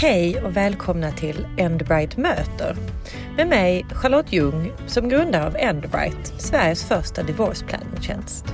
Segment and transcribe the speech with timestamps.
[0.00, 2.76] Hej och välkomna till Endbright möter
[3.36, 8.46] med mig Charlotte Ljung som grundare av Endbright, Sveriges första divorce planning-tjänst.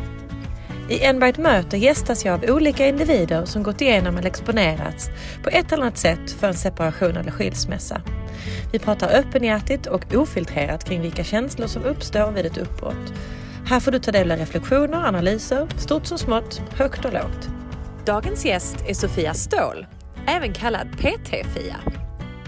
[0.90, 5.10] I Endbright möter gästas jag av olika individer som gått igenom eller exponerats
[5.42, 8.00] på ett eller annat sätt för en separation eller skilsmässa.
[8.72, 13.12] Vi pratar öppenhjärtigt och ofiltrerat kring vilka känslor som uppstår vid ett uppbrott.
[13.66, 17.48] Här får du ta del av reflektioner, analyser, stort som smått, högt och lågt.
[18.04, 19.86] Dagens gäst är Sofia Ståhl
[20.28, 21.76] även kallad PT-Fia.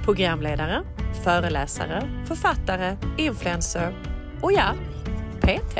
[0.05, 0.83] Programledare,
[1.25, 3.95] föreläsare, författare, influencer
[4.43, 4.75] och ja,
[5.41, 5.79] PT.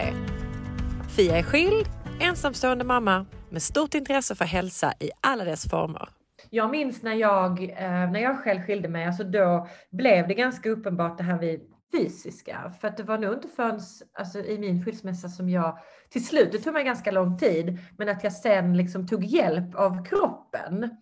[1.17, 1.87] Fia är skild,
[2.21, 6.09] ensamstående mamma med stort intresse för hälsa i alla dess former.
[6.51, 10.71] Jag minns när jag, eh, när jag själv skilde mig, alltså då blev det ganska
[10.71, 11.61] uppenbart det här vid
[11.93, 12.73] fysiska.
[12.81, 13.81] För att det var nog inte förrän
[14.19, 15.79] alltså, i min skilsmässa som jag
[16.11, 19.75] till slut, det tog mig ganska lång tid, men att jag sen liksom tog hjälp
[19.75, 20.97] av kroppen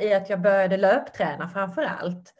[0.00, 2.34] i att jag började löpträna framför allt.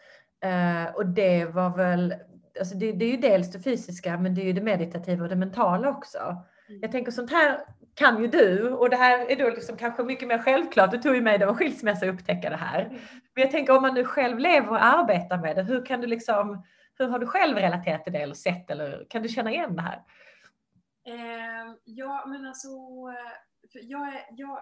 [0.44, 2.14] Eh, och det var väl,
[2.58, 5.28] alltså det, det, är ju dels det fysiska men det är ju det meditativa och
[5.28, 6.18] det mentala också.
[6.68, 6.80] Mm.
[6.82, 7.58] Jag tänker sånt här
[7.94, 10.90] kan ju du och det här är då liksom kanske mycket mer självklart.
[10.90, 12.80] Det tog ju mig då en skilsmässa att upptäcka det här.
[12.80, 12.98] Mm.
[13.34, 16.06] Men jag tänker om man nu själv lever och arbetar med det, hur kan du
[16.06, 16.64] liksom,
[16.98, 19.82] hur har du själv relaterat till det eller sett eller kan du känna igen det
[19.82, 20.02] här?
[21.06, 22.68] Eh, ja men alltså,
[23.82, 24.58] jag, är, jag,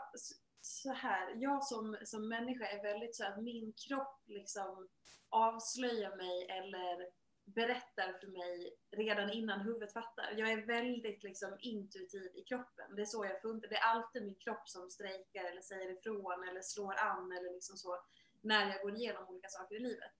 [0.66, 4.88] så här, jag som, som människa är väldigt så att min kropp liksom
[5.28, 7.08] avslöjar mig eller
[7.44, 10.34] berättar för mig redan innan huvudet fattar.
[10.36, 12.96] Jag är väldigt liksom intuitiv i kroppen.
[12.96, 13.68] Det är så jag funkar.
[13.68, 17.76] Det är alltid min kropp som strejkar eller säger ifrån eller slår an eller liksom
[17.76, 18.00] så
[18.40, 20.12] när jag går igenom olika saker i livet.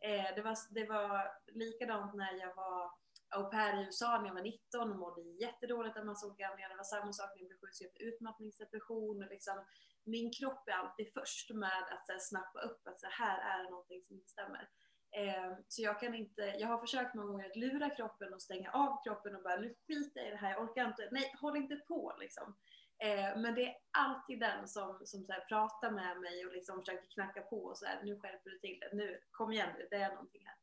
[0.00, 2.92] Eh, det, var, det var likadant när jag var
[3.32, 6.68] au pair i USA när jag var 19 och mådde jättedåligt av massa olika anledningar.
[6.68, 9.22] Det var samma sak när jag blev sjukskriven för utmattningsdepression.
[9.22, 9.64] Och liksom,
[10.04, 13.70] min kropp är alltid först med att här, snappa upp att så här är det
[13.70, 14.68] någonting som inte stämmer.
[15.16, 18.70] Eh, så jag kan inte, jag har försökt många gånger att lura kroppen och stänga
[18.70, 21.56] av kroppen och bara nu skiter jag i det här, jag orkar inte, nej håll
[21.56, 22.56] inte på liksom.
[22.98, 26.80] Eh, men det är alltid den som, som så här, pratar med mig och liksom
[26.80, 29.88] försöker knacka på och så här, nu skärper du till det, nu kom igen nu,
[29.90, 30.56] det är någonting här.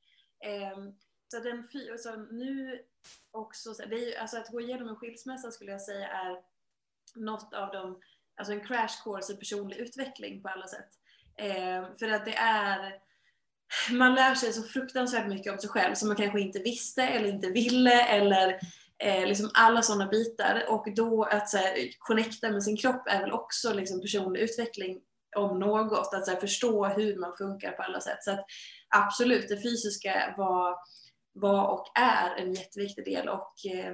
[0.50, 0.78] Eh,
[1.28, 1.68] så den
[1.98, 2.86] så nu
[3.32, 6.44] också, det är ju, alltså att gå igenom en skilsmässa skulle jag säga är
[7.16, 8.02] något av de,
[8.40, 10.90] alltså en crash course i personlig utveckling på alla sätt.
[11.40, 12.94] Eh, för att det är,
[13.92, 17.30] man lär sig så fruktansvärt mycket om sig själv som man kanske inte visste eller
[17.30, 18.60] inte ville eller
[19.04, 20.66] eh, liksom alla sådana bitar.
[20.68, 25.02] Och då att så här, connecta med sin kropp är väl också liksom personlig utveckling
[25.36, 26.14] om något.
[26.14, 28.24] Att så här, förstå hur man funkar på alla sätt.
[28.24, 28.46] Så att
[28.96, 30.76] absolut, det fysiska var
[31.34, 33.94] var och är en jätteviktig del och eh,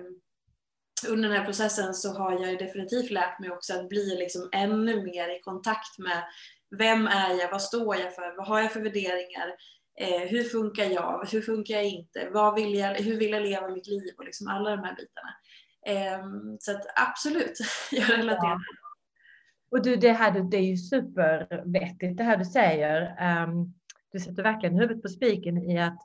[1.09, 5.03] under den här processen så har jag definitivt lärt mig också att bli liksom ännu
[5.03, 6.23] mer i kontakt med
[6.77, 9.55] vem är jag, vad står jag för, vad har jag för värderingar,
[9.99, 13.69] eh, hur funkar jag, hur funkar jag inte, vad vill jag, hur vill jag leva
[13.69, 15.35] mitt liv och liksom alla de här bitarna.
[15.87, 16.25] Eh,
[16.59, 17.59] så att absolut,
[17.91, 18.49] jag relaterar.
[18.49, 18.59] Ja.
[19.71, 23.01] Och du, det här det är ju supervettigt det här du säger.
[23.43, 23.73] Um,
[24.11, 25.99] du sätter verkligen huvudet på spiken i att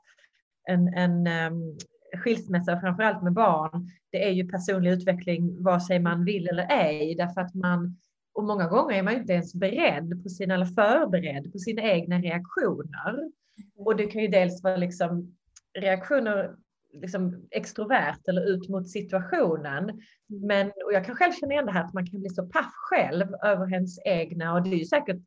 [0.69, 1.79] en, en um,
[2.17, 7.15] skilsmässa, framförallt med barn, det är ju personlig utveckling vare sig man vill eller ej,
[7.15, 7.97] därför att man
[8.35, 12.19] och många gånger är man inte ens beredd på sina, eller förberedd på sina egna
[12.19, 13.31] reaktioner.
[13.77, 15.37] Och det kan ju dels vara liksom
[15.79, 16.57] reaktioner
[16.93, 20.01] liksom extrovert eller ut mot situationen.
[20.27, 22.73] Men och jag kan själv känna igen det här att man kan bli så paff
[22.75, 25.19] själv över ens egna och det är ju säkert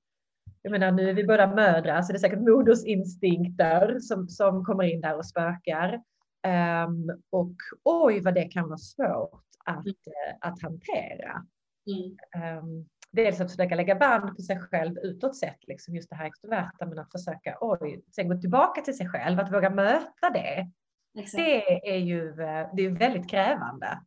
[0.61, 4.83] jag menar nu är vi båda mödrar så det är säkert modersinstinkter som, som kommer
[4.83, 6.01] in där och spökar.
[6.47, 10.37] Um, och oj vad det kan vara svårt att, mm.
[10.41, 11.45] att hantera.
[11.87, 12.57] Mm.
[12.59, 16.25] Um, dels att försöka lägga band på sig själv utåt sett, liksom just det här
[16.25, 20.71] extroverta, men att försöka oj, sen gå tillbaka till sig själv, att våga möta det.
[21.19, 21.37] Exakt.
[21.37, 22.31] Det är ju
[22.73, 23.99] det är väldigt krävande.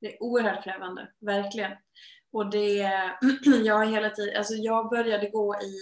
[0.00, 1.72] Det är oerhört krävande, verkligen.
[2.32, 2.90] Och det,
[3.64, 5.76] jag hela tiden, alltså jag började gå i,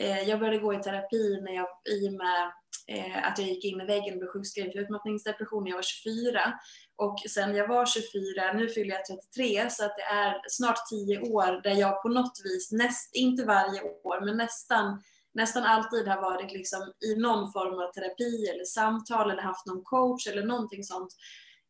[0.00, 2.52] eh, jag började gå i terapi när jag, i och med
[2.88, 5.82] eh, att jag gick in i väggen och blev sjukskriven för utmattningsdepression när jag var
[5.82, 6.40] 24.
[6.96, 11.20] Och sen jag var 24, nu fyller jag 33, så att det är snart 10
[11.20, 15.02] år där jag på något vis, näst, inte varje år, men nästan
[15.34, 19.82] nästan alltid har varit liksom i någon form av terapi eller samtal eller haft någon
[19.82, 21.12] coach eller någonting sånt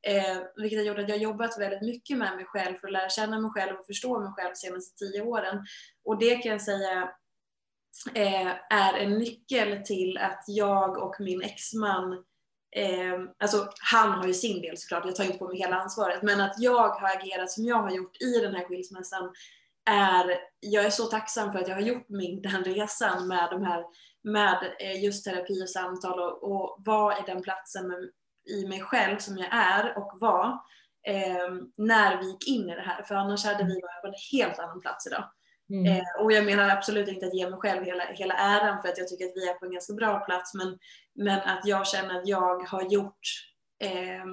[0.07, 3.09] Eh, vilket har gjort att jag jobbat väldigt mycket med mig själv för att lära
[3.09, 5.67] känna mig själv och förstå mig själv de senaste tio åren.
[6.05, 7.11] Och det kan jag säga
[8.15, 12.13] Eh, är en nyckel till att jag och min exman
[12.77, 16.23] eh, alltså han har ju sin del såklart, jag tar inte på mig hela ansvaret,
[16.23, 19.33] men att jag har agerat som jag har gjort i den här skilsmässan
[19.91, 23.65] är, jag är så tacksam för att jag har gjort min, den resan med de
[23.65, 23.85] här
[24.25, 28.11] med eh, just terapi och samtal och, och vara i den platsen med,
[28.51, 30.47] i mig själv som jag är och var
[31.07, 33.03] eh, när vi gick in i det här.
[33.03, 35.25] För annars hade vi varit på en helt annan plats idag.
[35.73, 35.87] Mm.
[35.87, 38.99] Eh, och jag menar absolut inte att ge mig själv hela, hela äran för att
[38.99, 40.55] jag tycker att vi är på en ganska bra plats.
[40.55, 40.79] Men,
[41.15, 43.21] men att jag känner att jag har gjort
[43.85, 44.25] eh,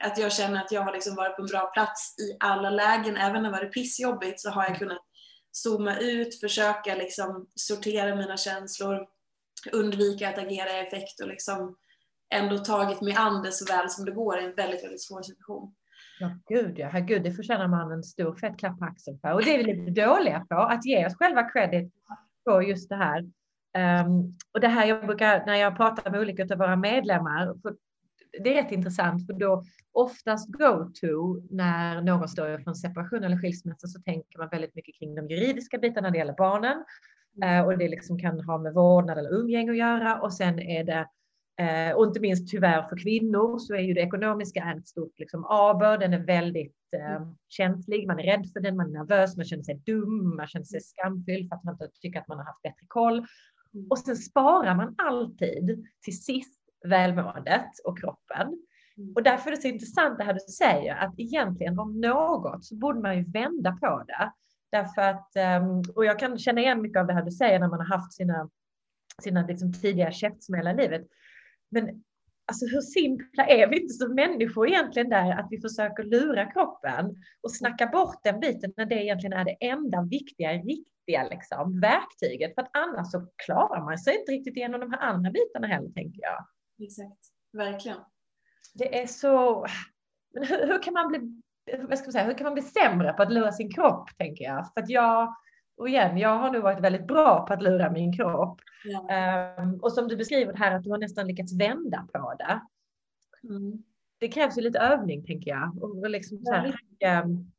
[0.00, 3.16] att jag känner att jag har liksom varit på en bra plats i alla lägen.
[3.16, 5.02] Även när det varit pissjobbigt så har jag kunnat
[5.52, 9.06] zooma ut, försöka liksom sortera mina känslor,
[9.72, 11.76] undvika att agera i effekt och liksom
[12.34, 15.22] ändå tagit mig an det så väl som det går i en väldigt, väldigt svår
[15.22, 15.74] situation.
[16.20, 16.88] Ja, gud ja.
[16.88, 19.32] Herregud, det förtjänar man en stor fett klapp på axeln för.
[19.32, 21.92] Och det är vi lite dåliga på, att ge oss själva credit
[22.44, 23.20] på just det här.
[24.04, 27.54] Um, och det här jag brukar, när jag pratar med olika av våra medlemmar,
[28.42, 33.36] det är rätt intressant, för då oftast go-to när någon står för en separation eller
[33.36, 36.84] skilsmässa så tänker man väldigt mycket kring de juridiska bitarna när det gäller barnen.
[37.44, 40.20] Uh, och det liksom kan ha med vårdnad eller umgänge att göra.
[40.20, 41.06] Och sen är det
[41.60, 45.44] Eh, och inte minst tyvärr för kvinnor så är ju det ekonomiska ett stort liksom,
[45.44, 45.98] aber.
[45.98, 48.06] Den är väldigt eh, känslig.
[48.06, 50.80] Man är rädd för den, man är nervös, man känner sig dum, man känner sig
[50.80, 53.26] skamfylld för att man inte tycker att man har haft bättre koll.
[53.74, 53.86] Mm.
[53.90, 58.46] Och sen sparar man alltid till sist välmåendet och kroppen.
[58.96, 59.12] Mm.
[59.14, 62.76] Och därför är det så intressant det här du säger att egentligen om något så
[62.76, 64.32] borde man ju vända på det.
[64.72, 67.68] Därför att, ehm, och jag kan känna igen mycket av det här du säger när
[67.68, 68.50] man har haft sina,
[69.22, 71.06] sina liksom tidiga käftsmällar i livet.
[71.70, 72.02] Men
[72.46, 77.16] alltså hur simpla är vi inte som människor egentligen där att vi försöker lura kroppen
[77.40, 82.54] och snacka bort den biten när det egentligen är det enda viktiga, riktiga liksom, verktyget.
[82.54, 85.90] För att annars så klarar man sig inte riktigt igenom de här andra bitarna heller,
[85.90, 86.46] tänker jag.
[86.86, 87.20] Exakt,
[87.52, 87.98] verkligen.
[88.74, 89.66] Det är så...
[90.34, 91.40] Men hur, hur kan man bli
[91.78, 94.44] vad ska man säga, hur kan man bli sämre på att lura sin kropp, tänker
[94.44, 94.72] jag.
[94.74, 95.34] För att jag,
[95.80, 98.60] och igen, jag har nog varit väldigt bra på att lura min kropp.
[98.84, 99.54] Ja.
[99.58, 102.60] Um, och som du beskriver här, att du har nästan lyckats vända på det.
[103.48, 103.82] Mm.
[104.18, 105.82] Det krävs ju lite övning, tänker jag.
[105.82, 106.74] Och liksom så här,
[107.22, 107.52] um,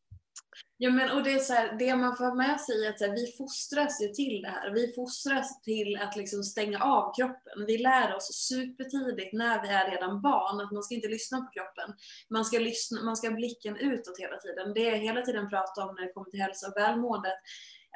[0.78, 3.06] Ja men och det är så här, det man får med sig är att så
[3.06, 4.72] här, vi fostras ju till det här.
[4.72, 7.66] Vi fostras till att liksom stänga av kroppen.
[7.68, 11.52] Vi lär oss supertidigt när vi är redan barn att man ska inte lyssna på
[11.52, 11.96] kroppen.
[12.30, 14.74] Man ska, lyssna, man ska ha blicken utåt hela tiden.
[14.74, 17.32] Det är hela tiden prata om när det kommer till hälsa och välmående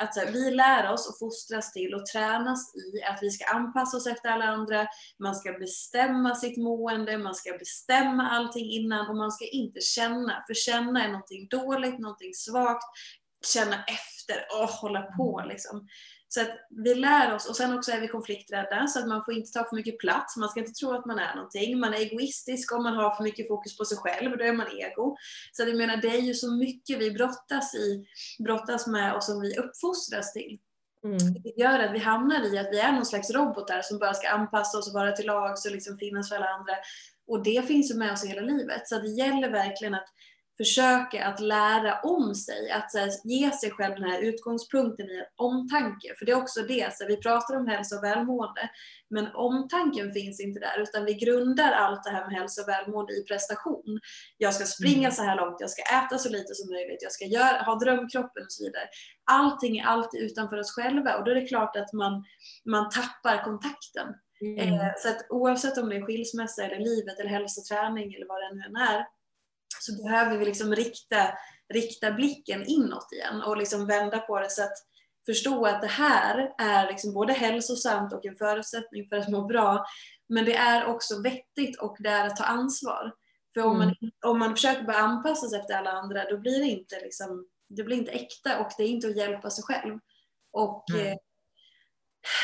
[0.01, 3.45] att så här, vi lär oss och fostras till och tränas i att vi ska
[3.55, 4.87] anpassa oss efter alla andra,
[5.23, 10.43] man ska bestämma sitt mående, man ska bestämma allting innan och man ska inte känna,
[10.47, 12.85] för känna är någonting dåligt, någonting svagt,
[13.53, 15.87] känna efter och hålla på liksom.
[16.27, 19.33] Så att vi lär oss, och sen också är vi konflikträdda, så att man får
[19.33, 20.37] inte ta för mycket plats.
[20.37, 21.79] Man ska inte tro att man är någonting.
[21.79, 24.67] Man är egoistisk om man har för mycket fokus på sig själv, då är man
[24.67, 25.17] ego.
[25.51, 28.05] Så jag menar, det är ju så mycket vi brottas, i,
[28.43, 30.59] brottas med och som vi uppfostras till.
[31.03, 31.17] Mm.
[31.43, 34.29] Det gör att vi hamnar i att vi är någon slags robotar som bara ska
[34.29, 36.73] anpassa oss och vara till lags och liksom finnas för alla andra.
[37.27, 38.87] Och det finns ju med oss hela livet.
[38.87, 40.07] Så det gäller verkligen att
[40.57, 46.13] försöka att lära om sig, att här, ge sig själv den här utgångspunkten i omtanke.
[46.19, 48.69] För det är också det, så vi pratar om hälsa och välmående,
[49.09, 53.13] men omtanken finns inte där, utan vi grundar allt det här med hälsa och välmående
[53.13, 53.99] i prestation.
[54.37, 55.11] Jag ska springa mm.
[55.11, 58.43] så här långt, jag ska äta så lite som möjligt, jag ska göra, ha drömkroppen
[58.43, 58.87] och så vidare.
[59.31, 62.23] Allting är alltid utanför oss själva och då är det klart att man,
[62.65, 64.07] man tappar kontakten.
[64.41, 64.73] Mm.
[64.73, 68.55] Eh, så att oavsett om det är skilsmässa eller livet eller hälsoträning eller vad det
[68.55, 69.05] nu än är,
[69.79, 71.37] så behöver vi liksom rikta,
[71.73, 74.77] rikta blicken inåt igen och liksom vända på det så att
[75.25, 79.85] förstå att det här är liksom både hälsosamt och en förutsättning för att må bra.
[80.29, 83.13] Men det är också vettigt och det är att ta ansvar.
[83.53, 84.11] För om, man, mm.
[84.25, 87.83] om man försöker bara anpassa sig efter alla andra då blir det inte, liksom, det
[87.83, 89.99] blir inte äkta och det är inte att hjälpa sig själv.
[90.51, 91.07] Och mm.
[91.07, 91.17] eh,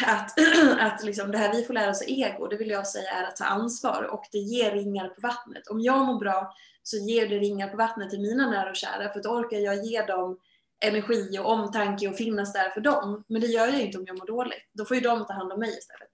[0.05, 0.31] att,
[0.79, 3.35] att liksom det här vi får lära oss ego, det vill jag säga är att
[3.35, 5.67] ta ansvar och det ger ringar på vattnet.
[5.67, 9.13] Om jag mår bra så ger det ringar på vattnet till mina nära och kära
[9.13, 10.39] för då orkar jag ge dem
[10.85, 13.23] energi och omtanke och finnas där för dem.
[13.27, 14.69] Men det gör jag inte om jag mår dåligt.
[14.73, 16.09] Då får ju de ta hand om mig istället.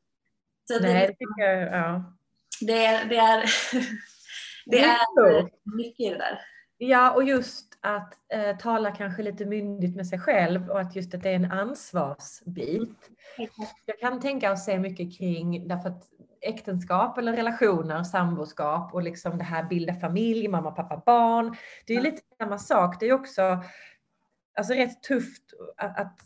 [0.67, 2.13] Så Nej, det, tycker jag, ja.
[2.61, 3.43] Det är, det är,
[4.65, 6.41] det är mycket i det där.
[6.77, 11.13] Ja, och just att eh, tala kanske lite myndigt med sig själv och att just
[11.13, 13.09] att det är en ansvarsbit.
[13.85, 16.03] Jag kan tänka och se mycket kring, därför att
[16.41, 21.55] äktenskap eller relationer, samboskap och liksom det här bilda familj, mamma, pappa, barn.
[21.85, 22.99] Det är lite samma sak.
[22.99, 23.63] Det är också
[24.57, 25.43] alltså rätt tufft
[25.77, 26.19] att, att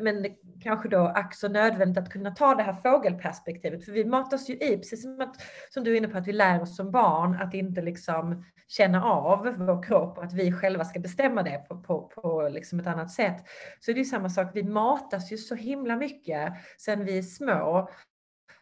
[0.00, 0.26] men
[0.62, 3.84] kanske då ack så nödvändigt att kunna ta det här fågelperspektivet.
[3.84, 5.36] För vi matas ju i, precis som, att,
[5.70, 9.04] som du är inne på, att vi lär oss som barn att inte liksom känna
[9.04, 12.86] av vår kropp och att vi själva ska bestämma det på, på, på liksom ett
[12.86, 13.36] annat sätt.
[13.80, 17.88] Så det är samma sak, vi matas ju så himla mycket sen vi är små.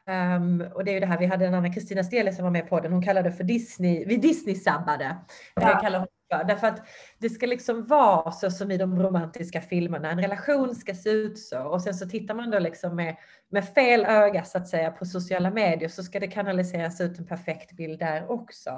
[0.06, 2.50] Um, och det är ju det här, vi hade en annan Kristina Stele som var
[2.50, 5.16] med på den, hon kallade det för Disney, vi Disney-sabbade.
[5.54, 6.06] Ja.
[6.38, 6.86] Därför att
[7.18, 11.38] det ska liksom vara så som i de romantiska filmerna, en relation ska se ut
[11.38, 13.16] så och sen så tittar man då liksom med,
[13.48, 17.26] med fel öga så att säga på sociala medier så ska det kanaliseras ut en
[17.26, 18.70] perfekt bild där också.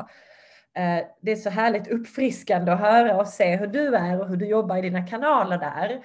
[0.75, 4.37] Eh, det är så härligt uppfriskande att höra och se hur du är och hur
[4.37, 6.05] du jobbar i dina kanaler där.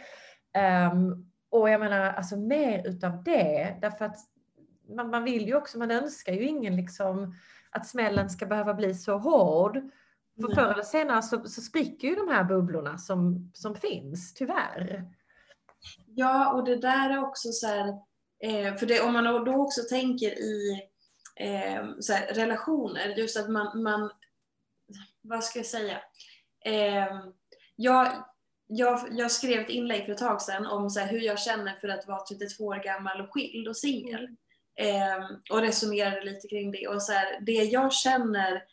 [0.53, 4.17] Ehm, och jag menar alltså mer utav det därför att
[4.95, 7.35] man, man vill ju också, man önskar ju ingen liksom
[7.69, 9.77] att smällen ska behöva bli så hård.
[10.41, 15.05] För förr eller senare så, så spricker ju de här bubblorna som, som finns, tyvärr.
[16.05, 17.87] Ja, och det där är också så här,
[18.43, 20.81] eh, för det, om man då också tänker i
[21.35, 24.11] eh, här, relationer, just att man, man,
[25.21, 26.01] vad ska jag säga,
[26.65, 27.21] eh,
[27.75, 28.07] jag,
[28.67, 31.75] jag, jag, skrev ett inlägg för ett tag sedan om så här, hur jag känner
[31.75, 34.27] för att vara 32 år gammal och skild och singel.
[34.79, 36.87] Eh, och resonerade lite kring det.
[36.87, 38.63] Och så här, det jag känner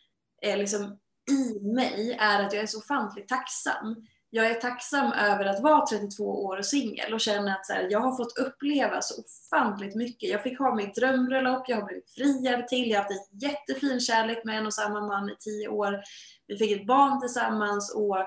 [0.41, 0.99] är liksom
[1.31, 3.95] i mig är att jag är så ofantligt tacksam.
[4.29, 7.87] Jag är tacksam över att vara 32 år och singel och känner att så här,
[7.91, 10.29] jag har fått uppleva så ofantligt mycket.
[10.29, 13.99] Jag fick ha mitt drömbröllop, jag har blivit friad till, jag har haft en jättefin
[13.99, 16.01] kärlek med en och samma man i tio år.
[16.47, 18.19] Vi fick ett barn tillsammans och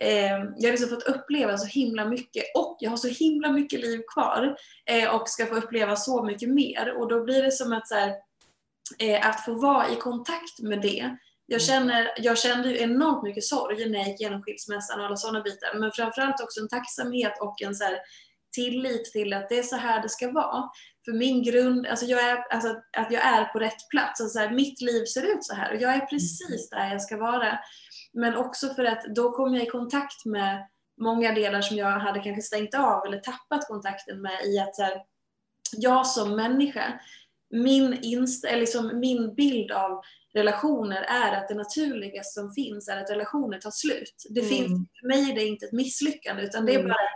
[0.00, 3.80] eh, jag har liksom fått uppleva så himla mycket och jag har så himla mycket
[3.80, 4.56] liv kvar
[4.90, 7.94] eh, och ska få uppleva så mycket mer och då blir det som att så
[7.94, 8.14] här,
[8.98, 11.66] eh, att få vara i kontakt med det jag, mm.
[11.66, 15.78] känner, jag kände enormt mycket sorg när jag gick igenom skilsmässan och alla sådana bitar.
[15.78, 17.84] Men framförallt också en tacksamhet och en så
[18.54, 20.70] tillit till att det är så här det ska vara.
[21.04, 24.20] För min grund, alltså jag är, alltså att jag är på rätt plats.
[24.20, 27.16] Alltså här, mitt liv ser ut så här och jag är precis där jag ska
[27.16, 27.58] vara.
[28.12, 30.68] Men också för att då kom jag i kontakt med
[31.00, 34.82] många delar som jag hade kanske stängt av eller tappat kontakten med i att så
[34.82, 35.02] här,
[35.76, 37.00] jag som människa,
[37.50, 40.00] min, inst liksom min bild av
[40.34, 44.26] relationer är att det naturligaste som finns är att relationer tar slut.
[44.30, 44.48] Det mm.
[44.48, 46.88] finns, för mig är det inte ett misslyckande utan det är mm.
[46.88, 47.08] bara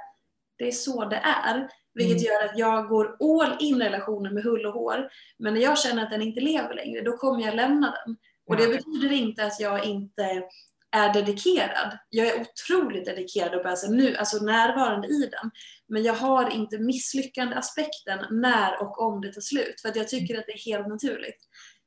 [0.59, 1.69] det är så det är.
[1.95, 2.25] Vilket mm.
[2.25, 5.09] gör att jag går all in relationen med hull och hår.
[5.39, 8.17] Men när jag känner att den inte lever längre, då kommer jag lämna den.
[8.47, 10.43] Och det betyder inte att jag inte
[10.91, 11.99] är dedikerad.
[12.11, 15.51] Jag är otroligt dedikerad och alltså nu, alltså närvarande i den.
[15.89, 19.81] Men jag har inte misslyckande aspekten när och om det tar slut.
[19.83, 21.39] För att jag tycker att det är helt naturligt.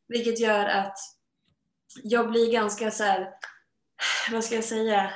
[0.07, 0.97] Vilket gör att
[2.03, 3.29] jag blir ganska så här,
[4.31, 5.13] vad ska jag säga,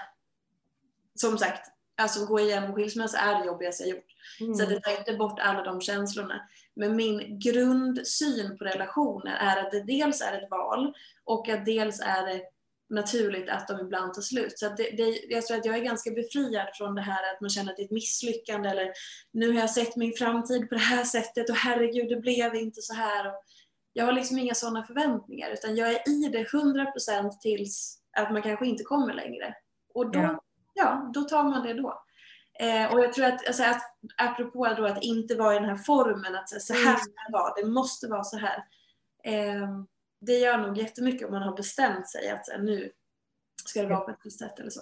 [1.16, 4.06] som sagt, alltså gå igenom skilsmässa är det jobbigaste jag gjort.
[4.42, 4.56] Mm.
[4.56, 6.42] Så det tar inte bort alla de känslorna.
[6.76, 12.00] Men min grundsyn på relationer är att det dels är ett val och att dels
[12.00, 12.42] är det
[12.90, 14.60] naturligt att de ibland tar slut.
[14.60, 17.50] Så det, det, jag tror att jag är ganska befriad från det här att man
[17.50, 18.92] känner att det är ett misslyckande eller
[19.32, 22.82] nu har jag sett min framtid på det här sättet och herregud det blev inte
[22.82, 23.28] så här.
[23.28, 23.44] Och
[23.98, 28.42] jag har liksom inga sådana förväntningar utan jag är i det 100% tills att man
[28.42, 29.56] kanske inte kommer längre.
[29.94, 30.42] Och då, ja.
[30.74, 32.04] ja då tar man det då.
[32.60, 33.82] Eh, och jag tror att, alltså, att
[34.18, 36.98] apropå då att inte vara i den här formen, att så här mm.
[36.98, 38.66] ska det vara, det måste vara så här.
[39.24, 39.70] Eh,
[40.22, 42.92] det gör nog jättemycket om man har bestämt sig att här, nu
[43.66, 44.82] ska det vara på ett visst sätt eller så.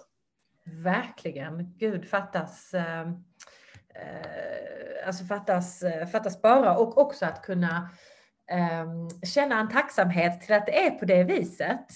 [0.84, 1.78] Verkligen.
[1.78, 7.90] Gud fattas, eh, eh alltså fattas, eh, fattas bara och också att kunna
[9.26, 11.88] känna en tacksamhet till att det är på det viset.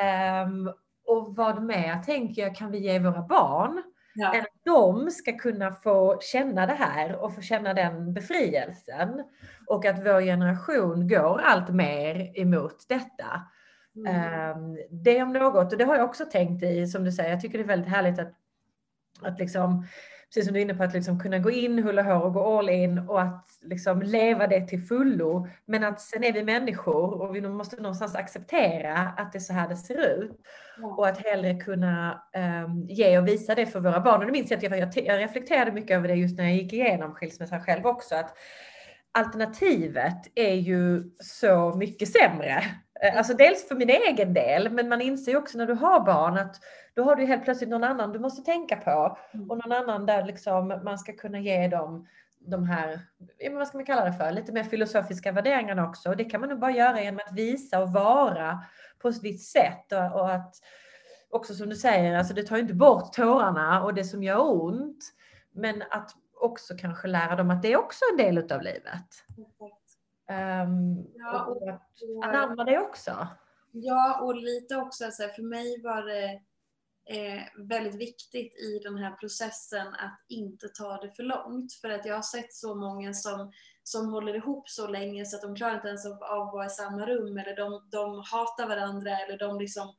[0.00, 0.48] Mm.
[0.48, 0.74] Um,
[1.06, 3.82] och vad med, tänker jag, kan vi ge våra barn?
[4.14, 4.34] Ja.
[4.34, 9.24] Än att de ska kunna få känna det här och få känna den befrielsen.
[9.66, 13.42] Och att vår generation går allt mer emot detta.
[13.96, 14.56] Mm.
[14.56, 17.40] Um, det om något, och det har jag också tänkt i, som du säger, jag
[17.40, 18.32] tycker det är väldigt härligt att,
[19.22, 19.86] att liksom
[20.28, 22.32] precis som du är inne på, att liksom kunna gå in hull och hår och
[22.32, 25.48] gå all in och att liksom leva det till fullo.
[25.64, 29.52] Men att sen är vi människor och vi måste någonstans acceptera att det är så
[29.52, 30.40] här det ser ut.
[30.96, 32.22] Och att hellre kunna
[32.64, 34.20] um, ge och visa det för våra barn.
[34.20, 36.72] Och det minns jag att jag, jag reflekterade mycket över det just när jag gick
[36.72, 38.14] igenom skilsmässan själv också.
[38.14, 38.36] Att
[39.12, 42.62] alternativet är ju så mycket sämre.
[43.02, 46.00] Eh, alltså dels för min egen del, men man inser ju också när du har
[46.00, 46.56] barn att
[46.98, 49.50] då har du helt plötsligt någon annan du måste tänka på mm.
[49.50, 52.06] och någon annan där liksom man ska kunna ge dem
[52.38, 53.00] de här,
[53.52, 56.08] vad ska man kalla det för, lite mer filosofiska värderingarna också.
[56.08, 58.58] Och det kan man nog bara göra genom att visa och vara
[58.98, 60.54] på ett visst sätt och, och att
[61.30, 64.62] också som du säger, alltså det tar ju inte bort tårarna och det som gör
[64.64, 65.04] ont.
[65.52, 69.24] Men att också kanske lära dem att det är också en del utav livet.
[70.30, 73.28] Um, ja, och, och att anamma det också.
[73.72, 76.40] Ja, och lite också, alltså, för mig var det
[77.56, 81.72] väldigt viktigt i den här processen att inte ta det för långt.
[81.72, 85.42] För att jag har sett så många som, som håller ihop så länge så att
[85.42, 89.18] de klarar inte ens av att vara i samma rum eller de, de hatar varandra
[89.18, 89.94] eller de liksom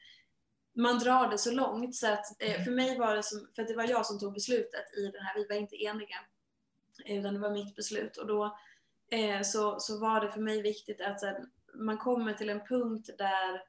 [0.75, 1.95] man drar det så långt.
[1.95, 4.33] Så att eh, för mig var det som, för att det var jag som tog
[4.33, 6.15] beslutet i den här, vi var inte eniga
[7.05, 8.17] utan det var mitt beslut.
[8.17, 8.57] Och då
[9.11, 11.21] eh, så, så var det för mig viktigt att
[11.73, 13.63] man kommer till en punkt där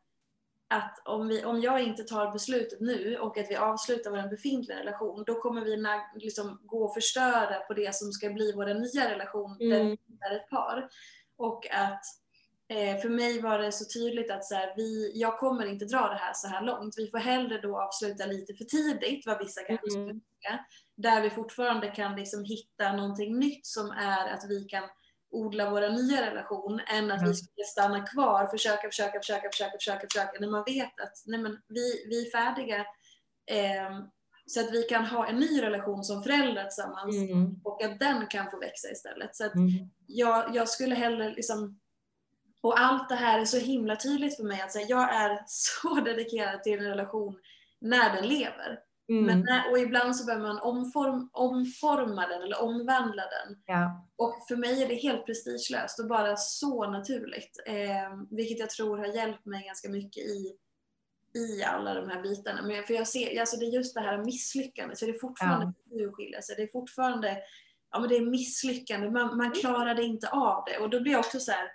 [0.71, 4.79] att om, vi, om jag inte tar beslutet nu och att vi avslutar vår befintliga
[4.79, 5.85] relation, då kommer vi
[6.21, 9.71] liksom gå och förstöra på det som ska bli vår nya relation, mm.
[9.71, 10.89] där vi är ett par.
[11.37, 12.05] Och att
[12.69, 16.09] eh, för mig var det så tydligt att så här, vi, jag kommer inte dra
[16.09, 16.95] det här så här långt.
[16.97, 20.21] Vi får hellre då avsluta lite för tidigt, vad vissa kanske mm.
[20.21, 20.65] tycka,
[20.97, 24.85] där vi fortfarande kan liksom hitta någonting nytt som är att vi kan
[25.31, 27.31] odla vår nya relation än att mm.
[27.31, 31.41] vi ska stanna kvar, försöka, försöka, försöka, försöka, försöka, försöka när man vet att nej
[31.41, 32.79] men, vi, vi är färdiga.
[33.47, 34.01] Eh,
[34.47, 37.61] så att vi kan ha en ny relation som föräldrar tillsammans mm.
[37.65, 39.37] och att den kan få växa istället.
[39.37, 39.71] Så att mm.
[40.07, 41.81] jag, jag skulle hellre liksom
[42.63, 44.57] och allt det här är så himla tydligt för mig.
[44.57, 47.39] Att alltså, jag är så dedikerad till en relation
[47.81, 48.79] när den lever.
[49.11, 49.25] Mm.
[49.25, 53.57] Men när, och ibland så behöver man omform, omforma den eller omvandla den.
[53.67, 54.09] Ja.
[54.17, 57.63] Och för mig är det helt prestigelöst och bara så naturligt.
[57.67, 60.57] Eh, vilket jag tror har hjälpt mig ganska mycket i,
[61.39, 62.63] i alla de här bitarna.
[62.63, 64.99] Men för jag ser, alltså det är just det här misslyckandet.
[64.99, 66.05] Så det är fortfarande ja.
[66.05, 66.55] urskiljelse.
[66.57, 67.39] Det är fortfarande
[67.91, 69.11] ja, men det är misslyckande.
[69.11, 70.79] Man, man klarade inte av det.
[70.79, 71.69] Och då blir jag också så här,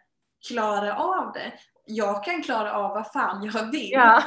[0.47, 1.53] klara av det.
[1.85, 3.91] Jag kan klara av vad fan jag vill.
[3.91, 4.23] Ja.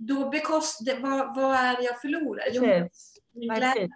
[0.00, 2.44] Då bekostar, vad, vad är jag förlorar?
[2.52, 2.62] Jo,
[3.32, 3.88] glädje,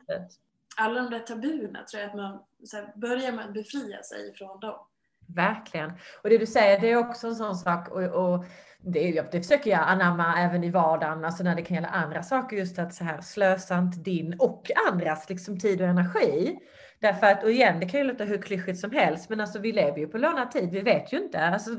[0.77, 2.41] alla de där tabuna tror jag att man
[2.73, 4.87] här, börjar med att befria sig från dem.
[5.35, 5.91] Verkligen.
[6.23, 8.45] Och det du säger, det är också en sån sak och, och
[8.79, 12.57] det, det försöker jag anamma även i vardagen, alltså när det kan gälla andra saker,
[12.57, 16.59] just att så här slösa inte din och andras liksom tid och energi.
[17.01, 19.73] Därför att, och igen, det kan ju låta hur klyschigt som helst, men alltså vi
[19.73, 21.41] lever ju på lånad tid, vi vet ju inte.
[21.41, 21.71] Alltså,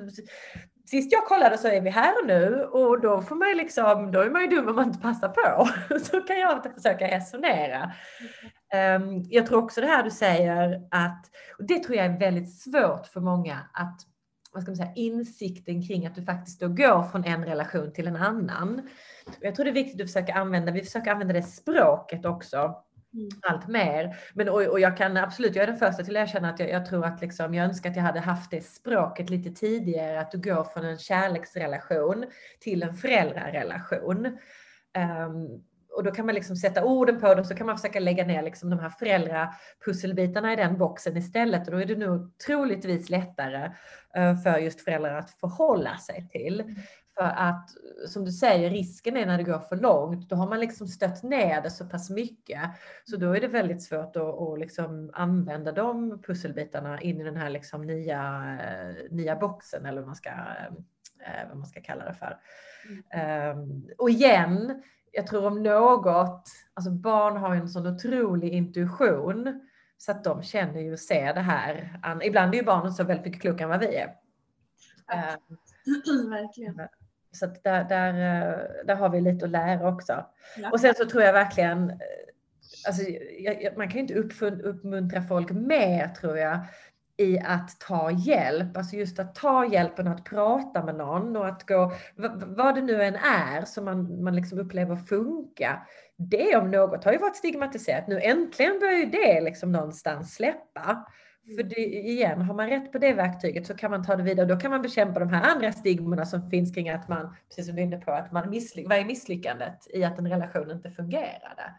[0.86, 4.12] sist jag kollade så är vi här och nu och då får man ju liksom,
[4.12, 5.70] då är man ju dum om man inte passar på.
[6.00, 7.92] Så kan jag försöka resonera.
[8.98, 11.25] Um, jag tror också det här du säger att,
[11.57, 14.01] och det tror jag är väldigt svårt för många att
[14.53, 18.07] vad ska man säga, insikten kring att du faktiskt då går från en relation till
[18.07, 18.90] en annan.
[19.42, 22.75] Jag tror det är viktigt att försöka använda, vi försöker använda det språket också
[23.16, 23.30] Mm.
[23.42, 24.16] allt mer.
[24.34, 26.70] Men, och, och, jag kan absolut, jag är den första till att erkänna att jag,
[26.70, 30.32] jag, tror att liksom, jag önskar att jag hade haft det språket lite tidigare, att
[30.32, 32.25] du går från en kärleksrelation
[32.60, 34.25] till en föräldrarelation.
[34.98, 35.64] Um,
[35.96, 38.25] och då kan man liksom sätta orden på det och så kan man försöka lägga
[38.25, 43.10] ner liksom de här föräldrapusselbitarna i den boxen istället och då är det nog troligtvis
[43.10, 43.72] lättare
[44.18, 46.75] uh, för just föräldrar att förhålla sig till.
[47.18, 47.70] För att
[48.08, 51.24] som du säger, risken är när det går för långt, då har man liksom stött
[51.24, 52.62] ner det så pass mycket.
[53.04, 57.38] Så då är det väldigt svårt att, att liksom använda de pusselbitarna in i den
[57.38, 58.58] här liksom nya,
[59.10, 62.40] nya boxen eller vad man ska, eh, vad man ska kalla det för.
[63.12, 63.60] Mm.
[63.60, 70.12] Um, och igen, jag tror om något, alltså barn har en sån otrolig intuition så
[70.12, 72.00] att de känner ju och ser det här.
[72.24, 74.16] Ibland är ju barnen så väldigt mycket klokare än vad vi är.
[75.48, 75.58] Um,
[76.30, 76.80] Verkligen.
[77.35, 80.25] Så där, där, eh, där har vi lite att lära också.
[80.57, 80.69] Ja.
[80.71, 81.95] Och sen så tror jag verkligen, eh,
[82.87, 83.03] alltså,
[83.77, 86.59] man kan ju inte uppmuntra folk mer tror jag
[87.17, 91.67] i att ta hjälp, alltså just att ta hjälpen att prata med någon och att
[91.67, 91.91] gå,
[92.45, 95.87] vad det nu än är som man, man liksom upplever funka.
[96.17, 98.07] Det om något har ju varit stigmatiserat.
[98.07, 101.05] Nu äntligen börjar ju det liksom någonstans släppa.
[101.46, 104.46] För det, igen, har man rätt på det verktyget så kan man ta det vidare.
[104.46, 107.75] Då kan man bekämpa de här andra stigmorna som finns kring att man, precis som
[107.75, 110.92] du är inne på, att man misslyck, vad är misslyckandet i att en relation inte
[110.92, 111.75] fungerade?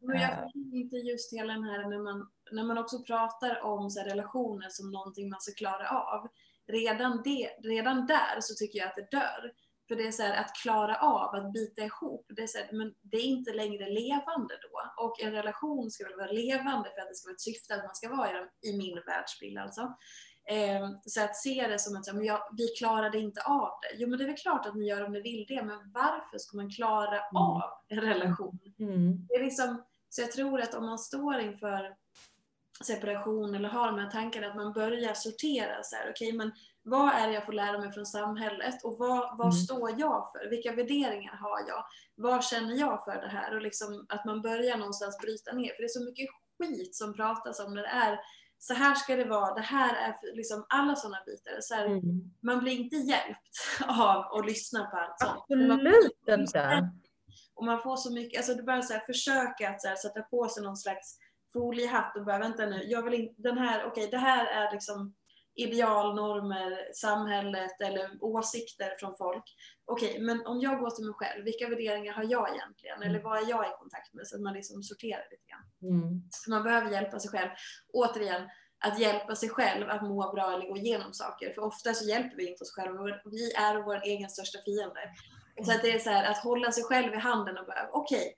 [0.00, 3.90] Men jag förstår inte just hela den här när man, när man också pratar om
[3.90, 6.28] så relationer som någonting man ska klara av.
[6.68, 9.52] Redan, det, redan där så tycker jag att det dör.
[9.88, 12.68] För det är så här, att klara av att bita ihop, det är, så här,
[12.72, 15.04] men det är inte längre levande då.
[15.04, 17.84] Och en relation ska väl vara levande för att det ska vara ett syfte att
[17.84, 19.80] man ska vara i, dem, i min världsbild alltså.
[20.50, 23.96] Eh, så att se det som att men jag, vi klarade inte av det.
[23.96, 26.38] Jo men det är väl klart att ni gör om ni vill det, men varför
[26.38, 27.36] ska man klara mm.
[27.36, 28.58] av en relation?
[28.78, 29.26] Mm.
[29.28, 31.96] Det är liksom, så jag tror att om man står inför
[32.84, 36.52] separation eller har de här tankarna att man börjar sortera så här, okej okay, men
[36.86, 39.52] vad är det jag får lära mig från samhället och vad, vad mm.
[39.52, 40.50] står jag för?
[40.50, 41.84] Vilka värderingar har jag?
[42.14, 43.56] Vad känner jag för det här?
[43.56, 47.14] Och liksom att man börjar någonstans bryta ner, för det är så mycket skit som
[47.14, 48.18] pratas om när det är
[48.58, 51.60] så här ska det vara, det här är liksom alla sådana bitar.
[51.60, 52.02] Så här, mm.
[52.42, 53.50] Man blir inte hjälpt
[53.88, 55.44] av att lyssna på allt sånt.
[55.48, 56.90] Absolut inte.
[57.54, 60.22] Och man får så mycket, alltså du bara så här, försöka att så här, sätta
[60.22, 61.18] på sig någon slags
[61.52, 64.72] foliehatt och bara vänta nu, jag vill inte, den här, okej okay, det här är
[64.72, 65.14] liksom
[65.56, 69.44] idealnormer, samhället eller åsikter från folk.
[69.84, 73.02] Okej, okay, men om jag går till mig själv, vilka värderingar har jag egentligen?
[73.02, 74.26] Eller vad är jag i kontakt med?
[74.26, 75.92] Så att man liksom sorterar lite grann.
[75.92, 76.22] Mm.
[76.30, 77.50] Så man behöver hjälpa sig själv.
[77.92, 78.42] Återigen,
[78.78, 81.52] att hjälpa sig själv att må bra eller gå igenom saker.
[81.52, 83.04] För ofta så hjälper vi inte oss själva.
[83.24, 85.00] Vi är vår egen största fiende.
[85.64, 88.18] Så att det är så här, att hålla sig själv i handen och bara, okej,
[88.18, 88.32] okay,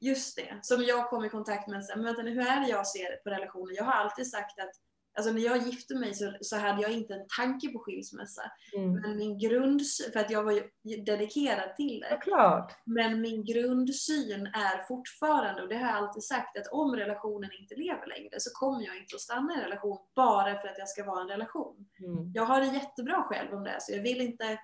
[0.00, 0.58] just det.
[0.62, 3.30] Som jag kom i kontakt med, men vänta nu, hur är det jag ser på
[3.30, 3.76] relationer?
[3.76, 4.72] Jag har alltid sagt att
[5.18, 8.42] Alltså när jag gifte mig så, så hade jag inte en tanke på skilsmässa.
[8.76, 8.92] Mm.
[8.92, 10.62] Men min grundsyn, för att jag var ju
[11.04, 12.20] dedikerad till det.
[12.26, 17.50] Ja, men min grundsyn är fortfarande, och det har jag alltid sagt, att om relationen
[17.60, 20.78] inte lever längre så kommer jag inte att stanna i en relation bara för att
[20.78, 21.88] jag ska vara en relation.
[21.98, 22.32] Mm.
[22.34, 24.58] Jag har det jättebra själv om det, så jag vill inte,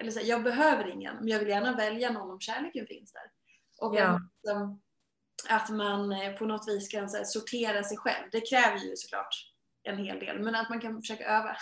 [0.00, 3.30] eller så, jag behöver ingen, men jag vill gärna välja någon om kärleken finns där.
[3.86, 4.04] Och ja.
[4.04, 4.80] att, liksom,
[5.48, 8.28] att man eh, på något vis kan här, sortera sig själv.
[8.32, 9.49] Det kräver ju såklart
[9.82, 11.56] en hel del, men att man kan försöka öva.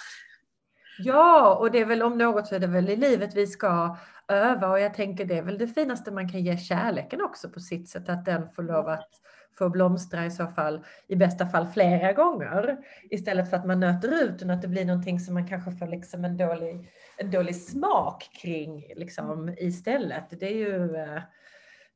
[0.99, 3.97] Ja, och det är väl om något så är det väl i livet vi ska
[4.29, 7.61] öva och jag tänker det är väl det finaste man kan ge kärleken också på
[7.61, 9.11] sitt sätt, att den får lov att
[9.59, 12.77] få blomstra i så fall, i bästa fall flera gånger,
[13.11, 15.87] istället för att man nöter ut den, att det blir någonting som man kanske får
[15.87, 20.41] liksom en dålig, en dålig smak kring liksom, istället.
[20.41, 21.23] Det är ju eh,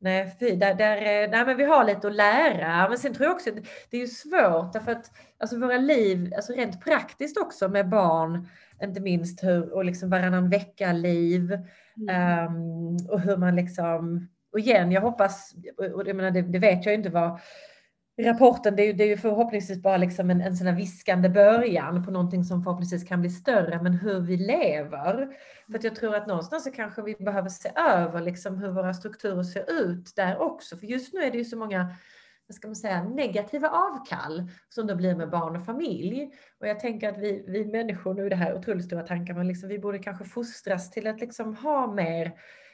[0.03, 2.89] Nej, fy, där, där, eh, nej, men vi har lite att lära.
[2.89, 3.57] Men sen tror jag också att
[3.91, 8.49] det är ju svårt därför att alltså våra liv, alltså rent praktiskt också med barn,
[8.83, 11.59] inte minst hur, och liksom varannan vecka-liv
[11.97, 12.47] mm.
[12.57, 15.55] um, och hur man liksom, och igen, jag hoppas,
[15.95, 17.41] och jag menar, det, det vet jag inte vad
[18.19, 21.29] rapporten, det är, ju, det är ju förhoppningsvis bara liksom en, en sån här viskande
[21.29, 25.29] början på någonting som förhoppningsvis kan bli större, men hur vi lever.
[25.71, 28.95] För att jag tror att någonstans så kanske vi behöver se över liksom hur våra
[28.95, 30.77] strukturer ser ut där också.
[30.77, 31.95] För just nu är det ju så många
[32.47, 36.31] vad ska man säga, negativa avkall som det blir med barn och familj.
[36.61, 39.49] Och jag tänker att vi, vi människor, nu är det här otroligt stora tankar, men
[39.49, 42.33] liksom vi borde kanske fostras till att liksom ha mer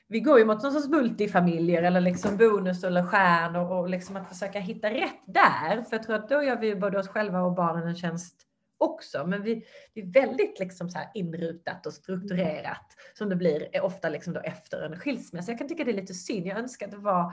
[0.09, 4.29] vi går ju mot någon sorts multifamiljer eller liksom bonus eller stjärn och, liksom att
[4.29, 5.83] försöka hitta rätt där.
[5.83, 8.43] För jag tror att då gör vi både oss själva och barnen en tjänst
[8.79, 9.27] också.
[9.27, 14.09] Men vi, det är väldigt liksom så här inrutat och strukturerat som det blir ofta
[14.09, 15.51] liksom då efter en skilsmässa.
[15.51, 16.47] Jag kan tycka det är lite synd.
[16.47, 17.33] Jag önskar att det var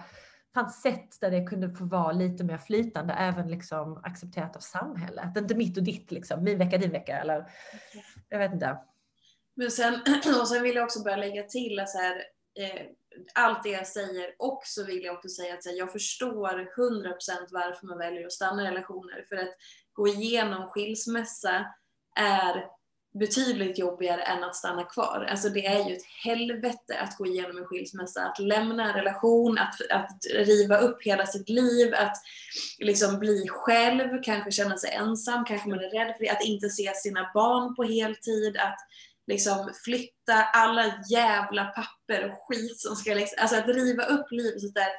[0.54, 5.38] fanns sätt där det kunde få vara lite mer flytande, även liksom accepterat av samhället.
[5.38, 6.44] Inte mitt och ditt, liksom.
[6.44, 7.18] min vecka, din vecka.
[7.18, 7.46] Eller,
[8.30, 8.78] jag vet inte.
[9.56, 9.94] Men sen,
[10.42, 12.22] och sen vill jag också börja lägga till att så här,
[12.60, 12.86] eh,
[13.34, 17.48] allt det jag säger och så vill jag också säga att här, jag förstår 100%
[17.52, 19.26] varför man väljer att stanna i relationer.
[19.30, 19.56] För att
[19.94, 21.66] gå igenom skilsmässa
[22.16, 22.66] är
[23.20, 25.28] betydligt jobbigare än att stanna kvar.
[25.30, 29.58] Alltså det är ju ett helvete att gå igenom en skilsmässa, att lämna en relation,
[29.58, 32.18] att, att riva upp hela sitt liv, att
[32.80, 36.70] liksom bli själv, kanske känna sig ensam, kanske man är rädd för det, att inte
[36.70, 38.80] se sina barn på heltid, att
[39.28, 44.62] liksom flytta alla jävla papper och skit som ska liksom, alltså att riva upp livet
[44.62, 44.92] så där.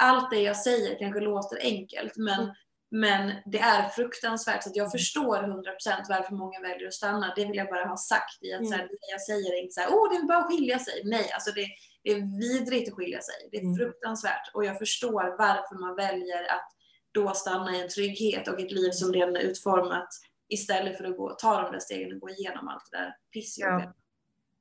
[0.00, 2.54] Allt det jag säger kanske låter enkelt men, mm.
[2.90, 7.32] men det är fruktansvärt så att jag förstår 100% varför många väljer att stanna.
[7.36, 8.70] Det vill jag bara ha sagt i att mm.
[8.70, 10.78] så här, det jag säger är inte så här, oh det är bara att skilja
[10.78, 11.02] sig.
[11.04, 11.66] Nej, alltså det,
[12.04, 13.48] det är vidrigt att skilja sig.
[13.50, 13.76] Det är mm.
[13.76, 16.68] fruktansvärt och jag förstår varför man väljer att
[17.12, 20.08] då stanna i en trygghet och ett liv som redan är utformat
[20.52, 23.84] istället för att gå, ta de där stegen och gå igenom allt det där pissjobbet.
[23.84, 23.94] Ja.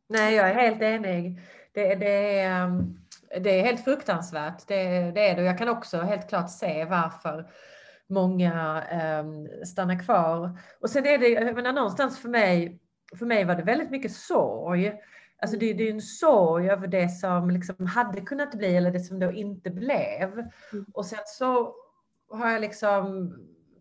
[0.09, 1.39] Nej, jag är helt enig.
[1.73, 2.99] Det, det, är, um,
[3.41, 4.67] det är helt fruktansvärt.
[4.67, 5.43] Det, det är det.
[5.43, 7.51] Jag kan också helt klart se varför
[8.09, 8.83] många
[9.21, 10.59] um, stannar kvar.
[10.79, 12.79] Och sen är det, jag menar, någonstans för mig,
[13.19, 14.93] för mig var det väldigt mycket sorg.
[15.41, 18.99] Alltså det, det är en sorg över det som liksom hade kunnat bli eller det
[18.99, 20.31] som då inte blev.
[20.73, 20.85] Mm.
[20.93, 21.75] Och sen så
[22.29, 23.33] har jag liksom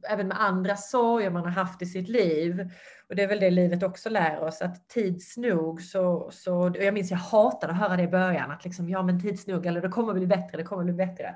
[0.09, 2.71] även med andra sorger man har haft i sitt liv.
[3.09, 6.95] Och det är väl det livet också lär oss, att tids nog så, så jag
[6.95, 9.81] minns jag hatade att höra det i början, att liksom, ja men tids nog, eller
[9.81, 11.35] det kommer bli bättre, det kommer bli bättre.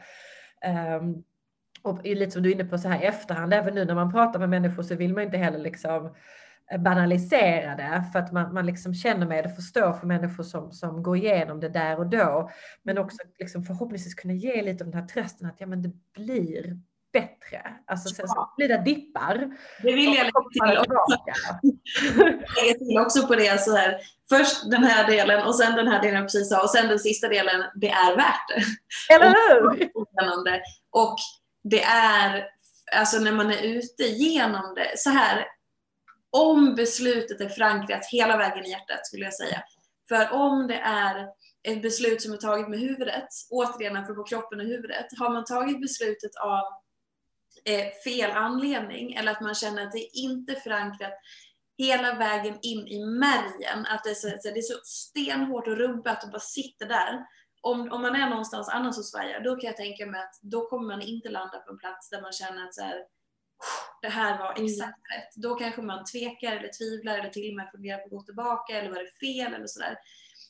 [1.00, 1.24] Um,
[1.84, 4.12] och lite som du är inne på så här i efterhand, även nu när man
[4.12, 6.14] pratar med människor så vill man inte heller liksom
[6.70, 10.72] eh, banalisera det för att man, man liksom känner med det, förstår för människor som,
[10.72, 12.50] som går igenom det där och då.
[12.82, 15.92] Men också liksom förhoppningsvis kunna ge lite av den här trösten att ja, men det
[16.14, 16.78] blir
[17.14, 17.62] bättre.
[17.86, 19.36] Alltså sen så blir det dippar.
[19.82, 21.18] Det vill jag lägga till också.
[22.78, 24.00] till också på det så här.
[24.28, 26.98] Först den här delen och sen den här delen jag precis sa och sen den
[26.98, 27.64] sista delen.
[27.74, 28.64] Det är värt det.
[29.14, 29.90] Eller hur?
[30.90, 31.16] Och
[31.64, 32.44] det är,
[32.96, 35.46] alltså när man är ute genom det, så här.
[36.36, 39.62] Om beslutet är förankrat hela vägen i hjärtat skulle jag säga.
[40.08, 41.28] För om det är
[41.68, 45.80] ett beslut som är taget med huvudet, återigen apropå kroppen och huvudet, har man tagit
[45.80, 46.62] beslutet av
[47.64, 51.12] eh, fel anledning eller att man känner att det inte är förankrat
[51.78, 56.24] hela vägen in i märgen, att det är så, det är så stenhårt och rubbat
[56.24, 57.26] och bara sitter där.
[57.60, 60.68] Om, om man är någonstans annars hos Sverige, då kan jag tänka mig att då
[60.68, 63.04] kommer man inte landa på en plats där man känner att så här,
[64.02, 64.64] det här var mm.
[64.64, 65.34] exakt rätt.
[65.36, 68.78] Då kanske man tvekar eller tvivlar eller till och med funderar på att gå tillbaka
[68.78, 69.98] eller var det fel eller sådär.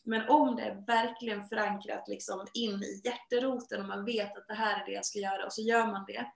[0.04, 4.54] Men om det är verkligen förankrat liksom in i hjärteroten och man vet att det
[4.54, 6.26] här är det jag ska göra och så gör man det,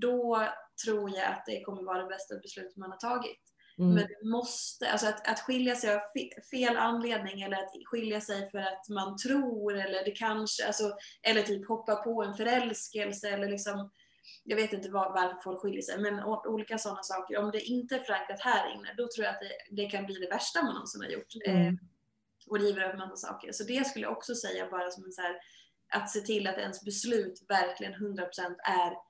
[0.00, 0.48] då
[0.84, 3.40] tror jag att det kommer vara det bästa beslutet man har tagit.
[3.78, 3.94] Mm.
[3.94, 6.00] Men det måste, alltså att, att skilja sig av
[6.50, 11.42] fel anledning eller att skilja sig för att man tror eller det kanske, alltså, eller
[11.42, 13.90] typ hoppa på en förälskelse eller liksom,
[14.44, 17.38] jag vet inte var, varför folk skiljer sig, men olika sådana saker.
[17.38, 20.14] Om det inte är förankrat här inne, då tror jag att det, det kan bli
[20.14, 21.34] det värsta man någonsin har gjort.
[21.46, 21.66] Mm.
[21.66, 21.74] Eh,
[22.46, 23.52] och river upp massa saker.
[23.52, 25.36] Så det skulle jag också säga bara som en så här,
[25.94, 28.20] att se till att ens beslut verkligen 100%
[28.64, 29.05] är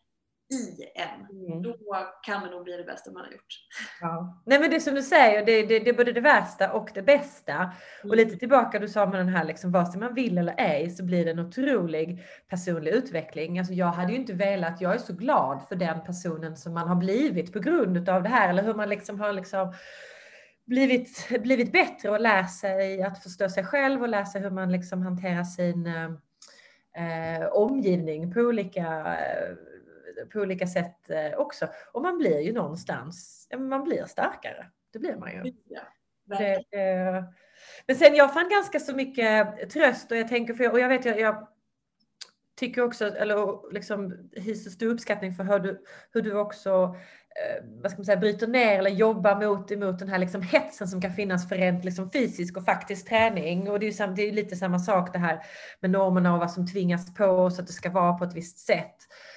[0.50, 1.46] i en.
[1.46, 1.62] Mm.
[1.62, 1.76] Då
[2.22, 3.54] kan det nog bli det bästa man har gjort.
[4.00, 4.42] Ja.
[4.46, 7.02] Nej men det som du säger, det, det, det är både det värsta och det
[7.02, 7.54] bästa.
[7.54, 7.74] Mm.
[8.10, 10.90] Och lite tillbaka, du sa med den här liksom, vare sig man vill eller ej
[10.90, 13.58] så blir det en otrolig personlig utveckling.
[13.58, 16.88] Alltså jag hade ju inte velat, jag är så glad för den personen som man
[16.88, 19.74] har blivit på grund av det här eller hur man liksom har liksom
[20.66, 24.72] blivit, blivit bättre och lär sig att förstå sig själv och lära sig hur man
[24.72, 25.86] liksom hanterar sin
[26.96, 29.16] eh, omgivning på olika,
[30.32, 31.68] på olika sätt eh, också.
[31.92, 34.70] Och man blir ju någonstans, man blir starkare.
[34.92, 35.52] Det blir man ju.
[35.64, 35.80] Ja,
[36.24, 37.24] det, eh,
[37.86, 41.04] men sen jag fann ganska så mycket tröst och jag tänker, för, och jag vet
[41.04, 41.48] jag, jag
[42.56, 46.96] tycker också, eller liksom hyser stor uppskattning för hur du, hur du också
[47.82, 51.00] vad ska man säga, bryter ner eller jobbar mot, emot den här liksom hetsen som
[51.00, 53.70] kan finnas för rent liksom fysisk och faktisk träning.
[53.70, 55.42] Och det är ju sam, det är lite samma sak det här
[55.80, 58.58] med normerna och vad som tvingas på oss att det ska vara på ett visst
[58.58, 58.96] sätt.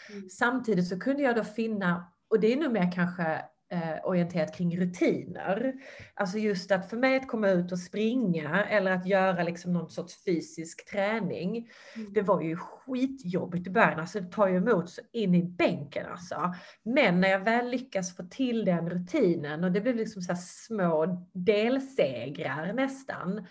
[0.09, 0.29] Mm.
[0.29, 4.79] Samtidigt så kunde jag då finna, och det är nog mer kanske eh, orienterat kring
[4.79, 5.73] rutiner.
[6.13, 9.89] Alltså just att för mig att komma ut och springa eller att göra liksom någon
[9.89, 11.69] sorts fysisk träning.
[11.95, 12.13] Mm.
[12.13, 16.05] Det var ju skitjobbigt i början, alltså det tar ju emot så in i bänken
[16.11, 16.53] alltså.
[16.83, 21.27] Men när jag väl lyckas få till den rutinen och det blev liksom så små
[21.33, 23.47] delsegrar nästan,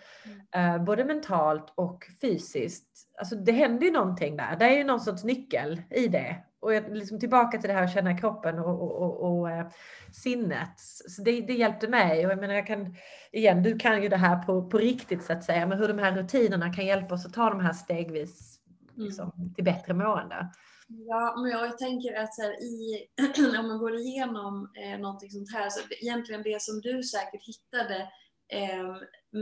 [0.51, 0.75] mm.
[0.75, 2.85] eh, både mentalt och fysiskt.
[3.17, 4.55] Alltså det händer ju någonting där.
[4.59, 7.93] Det är ju någon sorts nyckel i det och liksom tillbaka till det här att
[7.93, 9.67] känna kroppen och, och, och, och äh,
[10.13, 10.79] sinnet.
[11.07, 12.95] Så det, det, hjälpte mig och jag menar jag kan,
[13.31, 15.99] igen, du kan ju det här på, på riktigt så att säga, men hur de
[15.99, 18.59] här rutinerna kan hjälpa oss att ta de här stegvis
[18.95, 19.53] liksom, mm.
[19.53, 20.49] till bättre mående.
[20.87, 23.07] Ja, men jag tänker att här, i,
[23.59, 28.09] om man går igenom eh, någonting sånt här, så egentligen det som du säkert hittade
[28.53, 28.95] eh,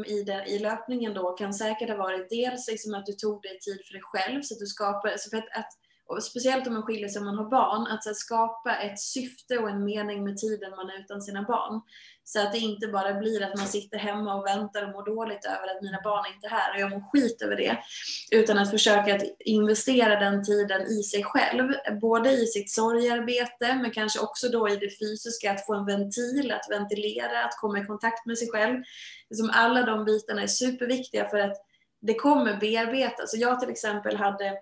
[0.05, 3.59] i, den, i löpningen då kan säkert ha varit dels liksom att du tog dig
[3.59, 5.71] tid för dig själv, så att du skapar, så för att, att
[6.07, 9.57] och speciellt om man skiljer sig och man har barn, att här, skapa ett syfte
[9.57, 11.81] och en mening med tiden man är utan sina barn.
[12.23, 15.45] Så att det inte bara blir att man sitter hemma och väntar och mår dåligt
[15.45, 17.77] över att mina barn inte är här och jag mår skit över det.
[18.31, 23.91] Utan att försöka att investera den tiden i sig själv, både i sitt sorgarbete men
[23.91, 27.85] kanske också då i det fysiska, att få en ventil, att ventilera, att komma i
[27.85, 28.83] kontakt med sig själv.
[29.29, 31.57] Liksom alla de bitarna är superviktiga för att
[32.01, 33.31] det kommer bearbetas.
[33.31, 34.53] Så jag till exempel hade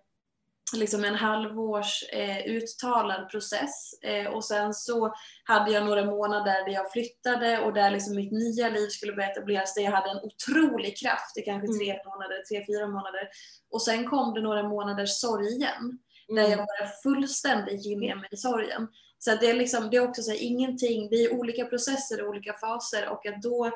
[0.74, 6.74] liksom en halvårs eh, uttalad process eh, och sen så hade jag några månader där
[6.74, 10.24] jag flyttade och där liksom mitt nya liv skulle börja etableras där jag hade en
[10.24, 12.02] otrolig kraft i kanske tre mm.
[12.06, 13.30] månader, tre, fyra månader
[13.72, 16.00] och sen kom det några månaders sorg igen
[16.30, 16.44] mm.
[16.44, 18.88] där jag bara fullständigt gick ner mig i sorgen.
[19.18, 22.30] Så det är, liksom, det är också så här, ingenting, det är olika processer och
[22.30, 23.72] olika faser och att då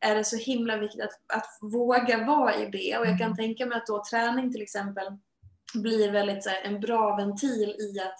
[0.00, 3.36] är det så himla viktigt att, att våga vara i det och jag kan mm.
[3.36, 5.06] tänka mig att då träning till exempel
[5.74, 8.16] blir väldigt här, en bra ventil i att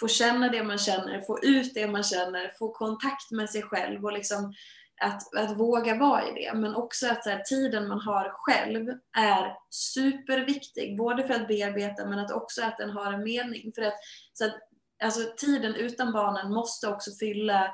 [0.00, 4.04] få känna det man känner, få ut det man känner, få kontakt med sig själv
[4.04, 4.52] och liksom
[5.00, 6.54] att, att våga vara i det.
[6.54, 12.18] Men också att här, tiden man har själv är superviktig, både för att bearbeta men
[12.18, 13.72] att också att den har en mening.
[13.74, 13.94] För att,
[14.32, 14.56] så att
[15.02, 17.70] alltså, tiden utan barnen måste också fylla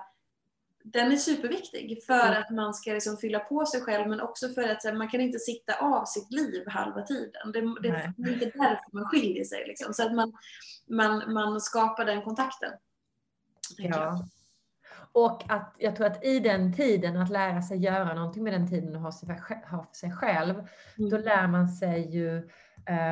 [0.85, 2.43] den är superviktig för mm.
[2.43, 5.39] att man ska liksom fylla på sig själv men också för att man kan inte
[5.39, 7.53] sitta av sitt liv halva tiden.
[7.53, 9.65] Det, det är inte därför man skiljer sig.
[9.67, 9.95] Liksom.
[9.95, 10.33] Så att man,
[10.91, 12.73] man, man skapar den kontakten.
[13.79, 14.25] Ja.
[15.13, 18.71] Och att jag tror att i den tiden, att lära sig göra någonting med den
[18.71, 19.29] tiden och ha, sig,
[19.71, 20.55] ha för sig själv,
[20.99, 21.11] mm.
[21.11, 22.51] då lär man sig ju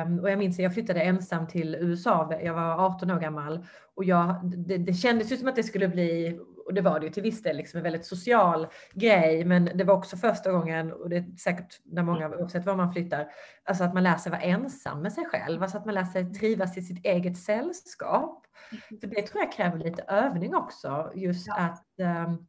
[0.05, 3.65] Um, och jag minns att jag flyttade ensam till USA, jag var 18 år gammal
[3.95, 6.39] och jag, det, det kändes ju som att det skulle bli,
[6.73, 9.83] och det var det ju till viss del, liksom en väldigt social grej, men det
[9.83, 13.27] var också första gången, och det är säkert när många, oavsett var man flyttar,
[13.63, 16.33] alltså att man lär sig vara ensam med sig själv, alltså att man lär sig
[16.33, 18.45] trivas i sitt eget sällskap.
[18.71, 19.01] Mm.
[19.01, 21.55] För det tror jag kräver lite övning också, just ja.
[21.55, 21.85] att
[22.27, 22.47] um,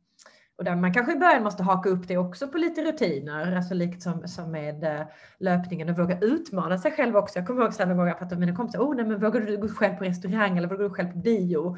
[0.59, 3.75] och där man kanske i början måste haka upp det också på lite rutiner, alltså
[3.75, 5.07] likt som, som med uh,
[5.39, 7.39] löpningen och våga utmana sig själv också.
[7.39, 9.57] Jag kommer ihåg någon gång jag pratade med mina kompisar, oh nej men vågar du
[9.57, 11.77] gå själv på restaurang eller vågar du gå själv på bio?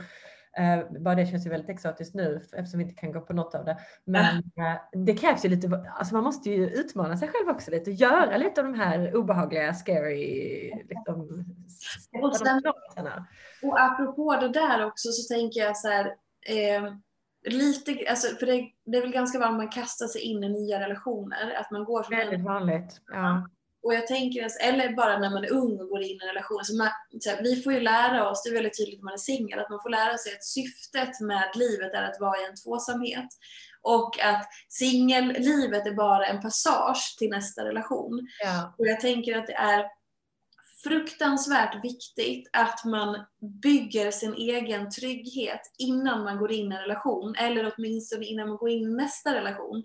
[0.60, 3.54] Uh, bara det känns ju väldigt exotiskt nu eftersom vi inte kan gå på något
[3.54, 3.78] av det.
[4.04, 7.90] Men uh, det krävs ju lite, alltså man måste ju utmana sig själv också lite
[7.90, 11.44] och göra lite av de här obehagliga, scary, liksom,
[12.22, 12.62] och, sen,
[13.62, 16.06] och apropå det där också så tänker jag så här,
[16.48, 16.92] eh,
[17.46, 20.80] lite, alltså, för det, det är väl ganska vanligt man kastar sig in i nya
[20.80, 21.54] relationer.
[21.60, 23.00] Att man går från Väldigt vanligt.
[23.06, 23.48] Ja.
[23.86, 26.64] Och jag tänker, eller bara när man är ung och går in i en relation.
[26.64, 29.14] Så man, så här, vi får ju lära oss, det är väldigt tydligt när man
[29.14, 32.44] är singel, att man får lära sig att syftet med livet är att vara i
[32.44, 33.28] en tvåsamhet.
[33.82, 38.28] Och att singellivet är bara en passage till nästa relation.
[38.44, 38.74] Ja.
[38.78, 39.84] Och jag tänker att det är
[40.88, 43.24] fruktansvärt viktigt att man
[43.62, 48.56] bygger sin egen trygghet innan man går in i en relation, eller åtminstone innan man
[48.56, 49.84] går in i nästa relation.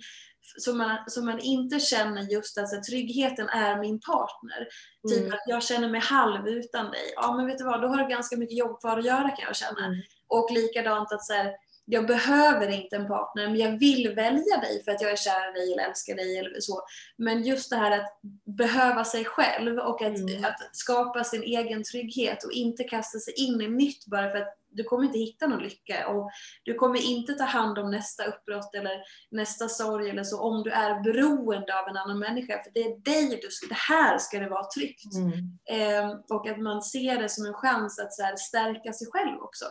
[0.57, 4.67] Så man, så man inte känner just att alltså, tryggheten är min partner.
[5.09, 5.33] Typ mm.
[5.33, 7.13] Att jag känner mig halv utan dig.
[7.15, 9.45] Ja men vet du vad, då har du ganska mycket jobb kvar att göra kan
[9.47, 9.85] jag känna.
[9.85, 10.01] Mm.
[10.27, 11.51] Och likadant att så här,
[11.85, 15.49] jag behöver inte en partner, men jag vill välja dig för att jag är kär
[15.49, 16.81] i dig eller älskar dig eller så.
[17.17, 18.19] Men just det här att
[18.57, 20.45] behöva sig själv och att, mm.
[20.45, 24.57] att skapa sin egen trygghet och inte kasta sig in i nytt bara för att
[24.73, 26.31] du kommer inte hitta någon lycka och
[26.63, 30.71] du kommer inte ta hand om nästa uppbrott eller nästa sorg eller så om du
[30.71, 32.63] är beroende av en annan människa.
[32.63, 35.15] För det är dig du ska, det här ska det vara tryggt.
[35.15, 35.59] Mm.
[35.69, 39.41] Eh, och att man ser det som en chans att så här, stärka sig själv
[39.41, 39.65] också.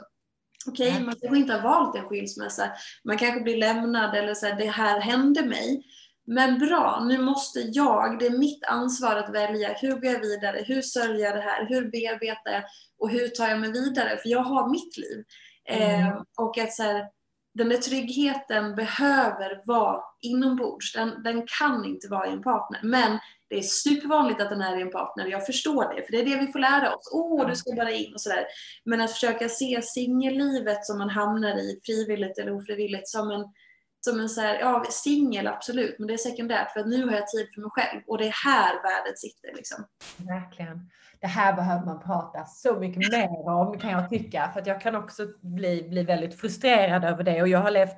[0.66, 2.70] Okej, okay, man kanske inte har valt en skilsmässa.
[3.05, 5.83] Man kanske blir lämnad eller så här, det här hände mig.
[6.27, 9.73] Men bra, nu måste jag, det är mitt ansvar att välja.
[9.73, 10.64] Hur går jag vidare?
[10.66, 11.66] Hur sörjer jag det här?
[11.68, 12.62] Hur bearbetar jag?
[12.99, 14.16] Och hur tar jag mig vidare?
[14.16, 15.25] För jag har mitt liv.
[15.68, 16.07] Mm.
[16.07, 17.05] Eh, och att så här,
[17.55, 20.93] den där tryggheten behöver vara inombords.
[20.93, 22.81] Den, den kan inte vara i en partner.
[22.83, 25.27] Men det är supervanligt att den är i en partner.
[25.27, 27.11] Jag förstår det, för det är det vi får lära oss.
[27.13, 28.47] Åh, oh, du ska bara in och sådär.
[28.85, 33.45] Men att försöka se singellivet som man hamnar i, frivilligt eller ofrivilligt, som en,
[34.01, 37.13] som en så här, ja, singel absolut, men det är sekundärt för att nu har
[37.13, 39.57] jag tid för mig själv och det är här värdet sitter.
[39.57, 39.85] Liksom.
[40.17, 40.91] Verkligen.
[41.21, 44.81] Det här behöver man prata så mycket mer om kan jag tycka, för att jag
[44.81, 47.97] kan också bli, bli väldigt frustrerad över det och jag har levt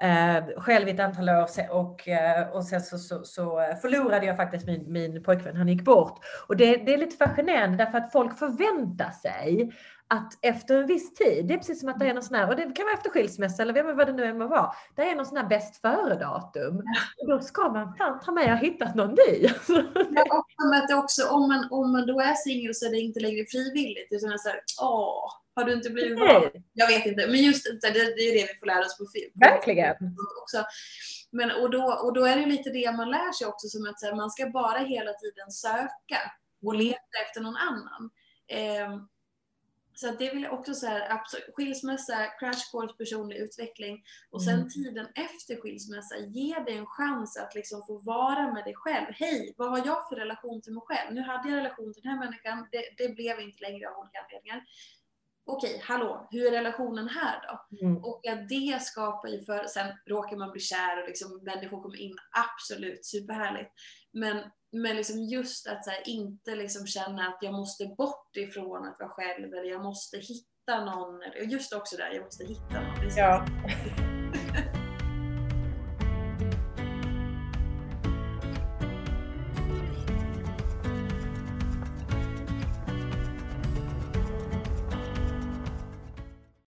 [0.00, 4.26] eh, själv i ett antal år och, eh, och sen så, så, så, eh, förlorade
[4.26, 6.18] jag faktiskt min, min pojkvän, han gick bort.
[6.48, 9.72] Och det, det är lite fascinerande därför att folk förväntar sig
[10.14, 12.48] att efter en viss tid, det är precis som att det är någon sån här,
[12.48, 15.14] och det kan vara efter skilsmässa eller vad det nu än må vara, det är
[15.14, 16.82] någon sån här bäst före-datum.
[17.26, 19.42] Då ska man fan ta med och ha hittat någon ny.
[20.10, 23.00] ja, och att det också, om, man, om man då är singel så är det
[23.00, 26.64] inte längre frivilligt, utan så här, åh, har du inte blivit vald?
[26.72, 29.32] Jag vet inte, men just det, det är det vi får lära oss på film.
[29.34, 29.96] Verkligen.
[30.42, 30.64] Också.
[31.32, 34.02] Men, och, då, och då är det lite det man lär sig också, som att
[34.02, 36.20] här, man ska bara hela tiden söka
[36.66, 38.10] och leta efter någon annan.
[38.48, 39.02] Eh,
[40.00, 41.22] så det vill jag också säga,
[41.56, 44.68] skilsmässa, crash course personlig utveckling och sen mm.
[44.68, 49.06] tiden efter skilsmässa, ge dig en chans att liksom få vara med dig själv.
[49.10, 51.14] Hej, vad har jag för relation till mig själv?
[51.14, 54.18] Nu hade jag relation till den här människan, det, det blev inte längre av olika
[54.24, 54.64] anledningar
[55.52, 57.86] okej, hallå, hur är relationen här då?
[57.86, 58.04] Mm.
[58.04, 62.00] Och att det skapar ju för, sen råkar man bli kär och liksom människor kommer
[62.00, 63.70] in, absolut, superhärligt.
[64.12, 68.96] Men, men liksom just att här, inte liksom känna att jag måste bort ifrån att
[68.98, 71.20] vara själv eller jag måste hitta någon,
[71.50, 73.16] just också där, jag måste hitta någon.
[73.16, 73.46] Ja.